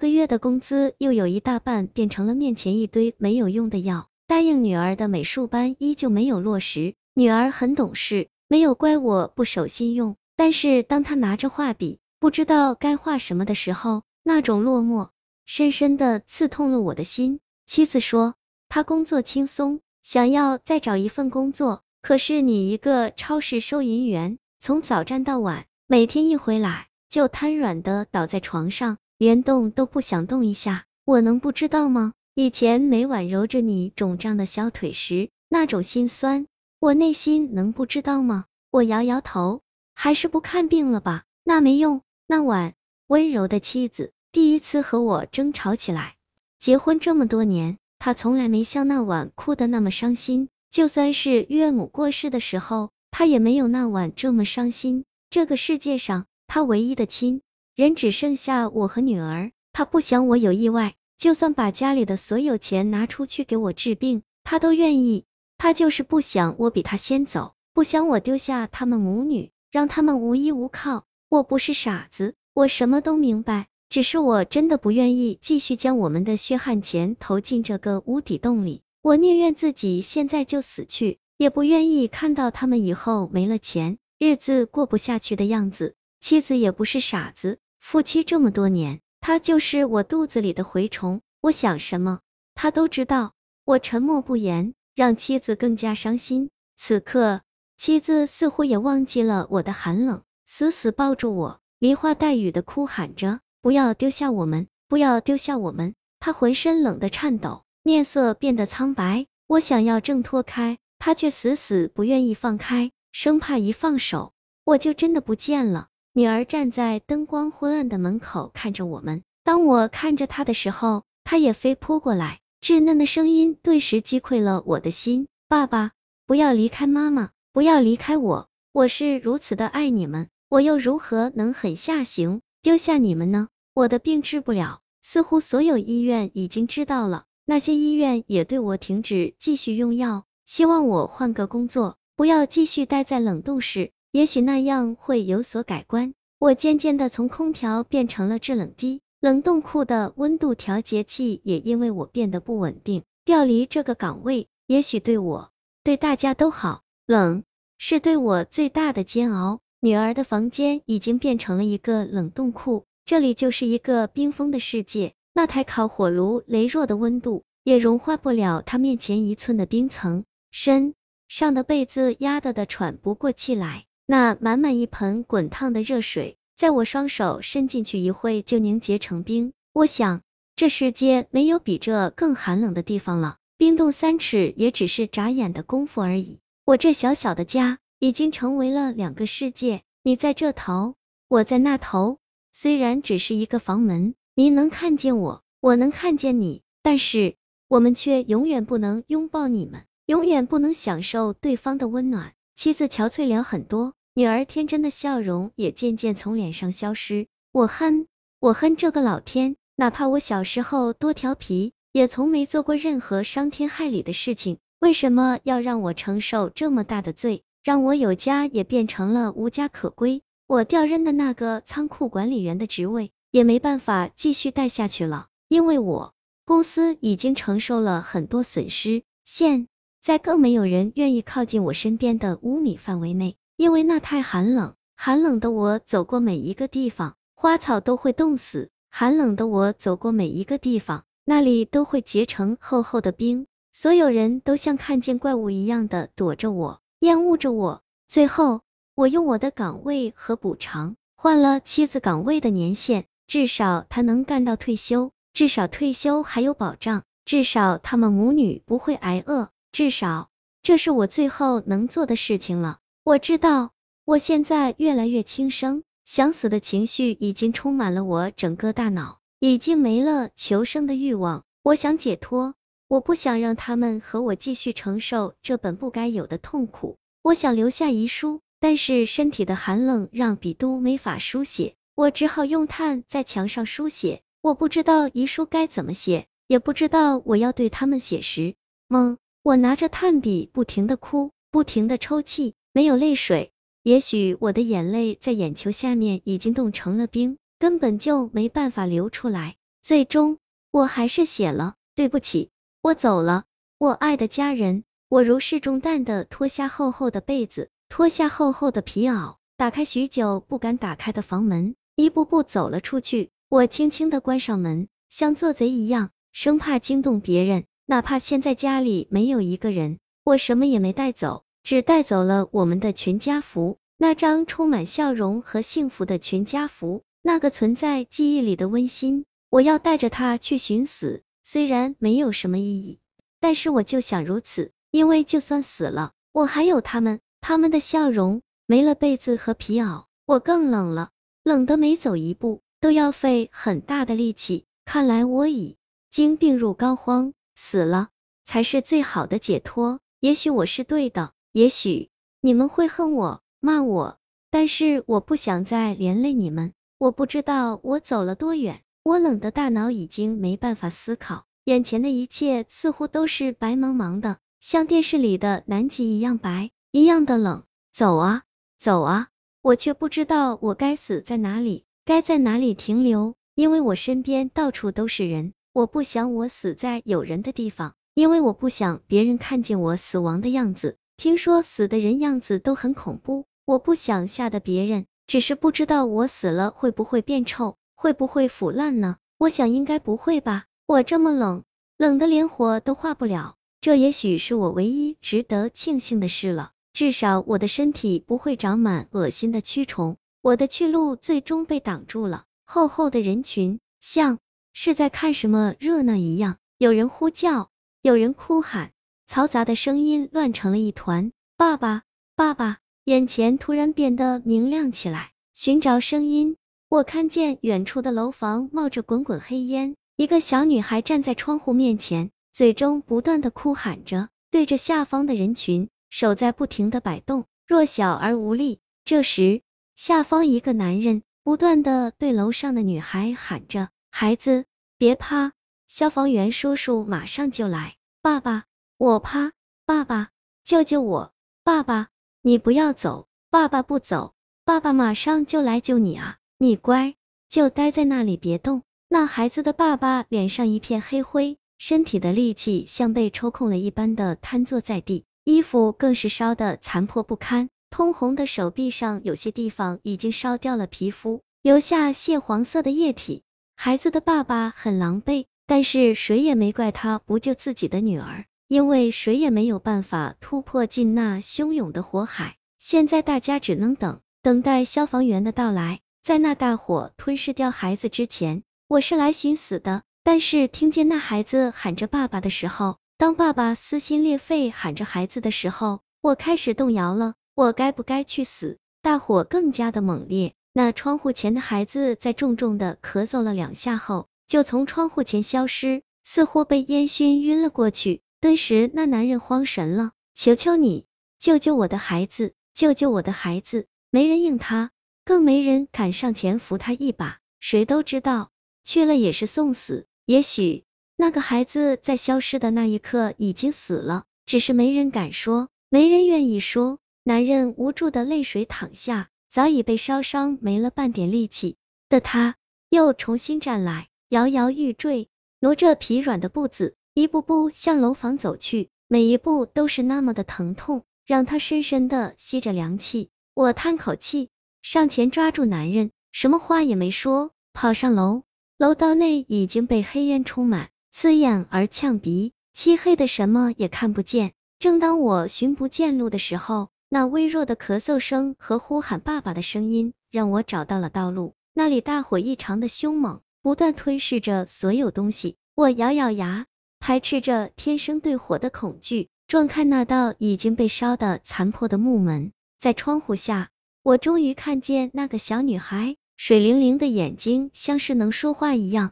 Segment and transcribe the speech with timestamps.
[0.00, 4.08] 个月的工资又有一大半变成了面前一堆没有用的药。
[4.26, 6.94] 答应女儿的美术班依旧没有落实。
[7.14, 10.16] 女儿很懂事，没有怪我不守信用。
[10.36, 15.10] 但是当她拿着画笔，不知道该画什么的时候，那种落寞
[15.44, 17.40] 深深的刺痛了我的心。
[17.66, 18.34] 妻子说，
[18.70, 21.82] 她工作轻松，想要再找一份工作。
[22.00, 30.86] 可是你一个超市收银员，从早站到晚，每天一回来就瘫软的倒在床上，连动都不想动一下。
[31.04, 32.14] 我能不知道吗？
[32.34, 36.46] 以前每晚揉着你肿胀的小腿时，那种心酸，
[36.78, 38.46] 我内心能不知道吗？
[38.70, 39.60] 我摇摇头，
[39.94, 42.00] 还是不看病了吧，那没用。
[42.26, 42.72] 那晚，
[43.08, 46.14] 温柔的妻子第一次和我争吵起来。
[46.58, 50.48] 结婚这么多年，他从来没像那晚哭得那么伤心。
[50.70, 55.04] 就算是岳母过世的时候，他也没有那晚这么伤心。
[55.28, 57.42] 这个世界上，他唯一的亲
[57.80, 60.96] 人只剩下我和女儿，他不想我有意外。
[61.16, 65.24] 就算把家里的所有钱拿出去给我治病，他都愿意。
[65.56, 71.06] 他就是不想我比他先走，不想我丢下他们母女，让他们无依无靠。
[71.30, 78.82] 我不是傻子，我什么都明白，只是我真的不愿意继续将我们的血汗钱投进这个无底洞里。
[79.00, 85.94] 我宁愿自己现在就死去，也不愿意看到他们以后没了钱，日子过不下去的样子。
[86.20, 89.00] 妻子也不是傻子，夫妻这么多年。
[89.22, 92.20] 他就是我肚子里的蛔虫，我想什么，
[92.54, 93.32] 他都知道。
[93.66, 96.48] 我沉默不言，让妻子更加伤心。
[96.74, 97.42] 此刻，
[97.76, 109.26] 妻子似乎也忘记了我的寒冷，死死抱住我，梨花带雨的哭喊着：“不要丢下我们，不要丢下我们！”他浑身冷得颤抖，面色变得苍白。
[109.46, 114.32] 我想要挣脱开，他却死死不愿意放开，生怕一放手，
[114.64, 115.88] 我就真的不见了。
[116.12, 125.28] 女儿站在灯光昏暗的门口看着我们，当我看着她的时候，她也飞扑过来，稚嫩的声音顿时击溃了我的心。
[125.46, 125.92] 爸爸，
[126.26, 133.46] 不要离开妈妈，不要离开我，我是如此的爱你们，我又如何能狠下心丢下你们呢？
[133.72, 143.92] 我的病治不了，似乎所有医院已经知道了，那些医院也对我停止继续用药，希望我换个工作，不要继续待在冷冻室。
[144.12, 146.14] 也许那样会有所改观。
[146.38, 154.48] 我渐渐的从空调变成了制冷机，冷冻库的温度调节器也因为我变得不稳定，调离这个岗位。
[154.66, 155.50] 也许对我，
[155.84, 156.82] 对大家都好。
[157.06, 157.44] 冷
[157.78, 159.60] 是对我最大的煎熬。
[159.80, 165.14] 女儿的房间已经变成了一个冷冻库，这里就是一个冰封的世界。
[165.32, 170.24] 那台烤火炉羸弱的温度也融化不了她面前一寸的冰层。
[170.50, 170.94] 身
[171.28, 173.84] 上的被子压得的喘不过气来。
[174.10, 179.52] 那满满一盆滚烫的热水，在我双手伸进去一会就凝结成冰。
[179.72, 180.22] 我想，
[180.56, 183.36] 这世界没有比这更寒冷的地方了。
[183.56, 186.40] 冰冻三尺，也只是眨眼的功夫而已。
[186.64, 189.82] 我这小小的家，已经成为了两个世界。
[190.02, 190.96] 你在这头，
[191.28, 192.18] 我在那头。
[192.50, 197.36] 虽然只是一个房门，你能看见我，我能看见你，但是
[197.68, 202.32] 我们却永远不能拥抱你们，永远不能享受对方的温暖。
[202.56, 203.94] 妻子憔悴了很多。
[204.20, 207.26] 女儿天真的笑容也渐渐从脸上消失。
[207.52, 208.06] 我恨，
[208.38, 220.20] 我恨这个老天，哪怕我小时候多调皮，也从没做过任何伤天害理的事情，为什么要让我承受这么大的罪，让我有家也变成了无家可归？
[220.46, 226.12] 我调任的那个仓库管理员的职位，也没办法继续带下去了，因为我
[226.44, 229.66] 公司已经承受了很多损失，现
[230.02, 233.36] 在更没有人愿意靠近我身边的五米范围内。
[233.60, 243.46] 因为那太寒冷，寒冷的我走过每一个地方，花草都会冻死；寒冷的我走过每一个地方，那里都会结成厚厚的冰。
[243.70, 247.82] 所有人都像看见怪物一样的躲着我，厌恶着我。
[248.08, 248.62] 最后，
[248.94, 260.30] 我用我的岗位和补偿换了妻子岗位的年限，至少他能干到退休，至少退休还有保障，至少他们母女不会挨饿，至少
[260.62, 262.78] 这是我最后能做的事情了。
[263.02, 263.72] 我知道，
[264.04, 271.44] 我现在越来越轻生，想死的情绪已经充满了我整个大脑，已经没了求生的欲望。
[271.62, 272.54] 我想解脱，
[272.88, 276.98] 我不想让他们和我继续承受这本不该有的痛苦。
[277.22, 284.20] 我想留下遗书，但是身体的寒冷让笔都没法书写，我只好用炭在墙上书写。
[284.42, 288.54] 我不知道遗书该怎么写，也不知道我要对他们写什
[288.88, 289.16] 么。
[289.42, 292.54] 我拿着炭笔，不停的哭，不停的抽泣。
[292.72, 293.52] 没有泪水，
[293.82, 299.56] 也许我的眼泪在眼球下面已经冻成了冰，根本就没办法流出来。
[299.82, 300.38] 最终
[300.70, 302.50] 我还是写了对不起，
[302.80, 303.44] 我走了，
[303.78, 304.84] 我爱的家人。
[305.08, 313.30] 我如释重担的脱下厚厚的被子，脱下厚厚的皮袄，打开许久不敢打开的房门，一步步走了出去。
[313.48, 317.64] 我轻轻的关上门，像做贼一样，生怕惊动别人。
[317.86, 329.24] 哪怕现在家里没有一个人，我什么也没带走，只带走了我们的全家福，那张充满笑容和幸福的全家福，那个存在记忆里的温馨。
[329.50, 332.98] 我要带着它去寻死，虽然没有什么意义，
[333.38, 334.72] 但是我就想如此。
[334.90, 338.42] 因为就算死了，我还有他们，他们的笑容。
[338.66, 341.10] 没了被子和皮袄，我更冷了，
[341.44, 344.64] 冷的每走一步都要费很大的力气。
[344.84, 345.76] 看来我已
[346.10, 348.08] 经病入膏肓，死了
[348.44, 350.00] 才是最好的解脱。
[350.18, 352.10] 也许我是对的，也许
[352.40, 354.18] 你们会恨我、骂我，
[354.52, 356.72] 但是我不想再连累你们。
[356.96, 364.38] 我不知道我走了多远，我冷的大脑已经没办法思考，眼前的一切似乎都是白茫茫的。
[364.60, 367.64] 像电视里的南极一样白，一样的冷。
[367.92, 368.42] 走啊，
[368.78, 369.28] 走啊，
[369.60, 373.34] 我却不知道我该死在哪里，该在哪里停留。
[373.56, 380.96] 因为我身边到处都是人，我不想我死在有人的地方，因为我不想别人看见我死亡的样子。
[381.20, 389.18] 听说死的人样子都很恐怖，我不想吓得别人，只是不知道我死了会不会变臭，会不会腐烂呢？
[389.36, 391.62] 我想应该不会吧，我这么冷，
[391.98, 393.56] 冷的连火都化不了。
[393.82, 402.44] 这也许是我唯一值得庆幸的事了，至少我的身体不会长满恶心的蛆虫，我的去路最终被挡住了。
[402.64, 404.38] 厚厚的人群像
[404.72, 407.68] 是在看什么热闹一样，有人呼叫，
[408.00, 408.92] 有人哭喊，
[409.30, 411.30] 嘈杂的声音乱成了一团。
[411.56, 412.02] 爸爸，
[412.34, 412.78] 爸爸！
[413.04, 416.56] 眼前突然变得明亮起来，寻找声音，
[416.88, 422.32] 我看见远处的楼房冒着滚滚黑烟，一个小女孩站在窗户面前。
[422.50, 428.80] 嘴中不断的哭喊着，对着下方的人群，手在不停的摆动，弱小而无力。
[429.04, 429.62] 这时，
[429.94, 434.64] 下方一个男人不断的对楼上的女孩喊着：“孩子，
[434.98, 435.52] 别怕，
[435.86, 438.64] 消防员叔叔马上就来。”爸爸，
[439.00, 439.52] 我怕，
[439.86, 440.28] 爸爸，
[440.62, 441.32] 救救我！
[441.64, 442.10] 爸爸，
[442.42, 444.34] 你不要走，爸爸不走，
[444.66, 446.36] 爸爸马上就来救你啊！
[446.58, 447.14] 你乖，
[447.48, 448.82] 就待在那里别动。
[449.08, 451.56] 那孩子的爸爸脸上一片黑灰。
[451.78, 463.44] 身体的力气像被抽空了一般的瘫坐在地，衣服更是烧得残破不堪，通红的手臂上有些地方已经烧掉了皮肤，留下血黄色的液体。
[463.76, 472.54] 孩子的爸爸很狼狈，但是谁也没怪他不救自己的女儿，因为谁也没有办法突破进那汹涌的火海。
[472.78, 480.04] 现在大家只能等，等待消防员的到来，在那大火吞噬掉孩子之前，我是来寻死的。
[480.22, 488.78] 但是听见那孩子喊着爸爸的时候，当爸爸撕心裂肺喊着孩子的时候，我开始动摇了，我该不该去死？
[489.02, 498.20] 大火更加的猛烈，那窗户前的孩子在重重的咳嗽了两下后，就从窗户前消失，似乎被烟熏晕了过去。
[498.40, 501.04] 顿时那男人慌神了，求求你
[501.38, 503.86] 救救我的孩子，救救我的孩子！
[504.10, 504.90] 没人应他，
[505.26, 508.50] 更没人敢上前扶他一把，谁都知道
[508.82, 510.06] 去了也是送死。
[510.24, 510.84] 也许
[511.16, 516.98] 那个孩子在消失的那一刻已经死了，只是没人敢说，没人愿意说。
[517.22, 521.76] 男人无助的泪水淌下，早已被烧伤没了半点力气
[522.08, 522.56] 的他，
[522.88, 525.28] 又重新站来，摇摇欲坠，
[525.58, 533.30] 挪着疲软的步子，一步步向楼房走去，每一步都是那么的疼痛，让他深深的吸着凉气。
[533.52, 534.48] 我叹口气，
[534.80, 538.44] 上前抓住男人，什么话也没说，跑上楼。
[538.78, 544.52] 楼道内已经被黑烟充满，刺眼而呛鼻，漆黑的什么也看不见。
[544.78, 551.54] 正当我寻不见路的时候，那微弱的咳嗽声和呼喊爸爸的声音让我找到了道路。
[551.74, 555.56] 那里大火异常的凶猛，不断吞噬着所有东西。
[555.74, 556.66] 我咬咬牙，
[557.10, 562.52] 排斥着天生对火的恐惧，撞开那道已经被烧得残破的木门。
[562.78, 563.70] 在窗户下，
[564.04, 566.14] 我终于看见那个小女孩。
[566.36, 569.10] 水灵灵的眼睛像是能说话一样，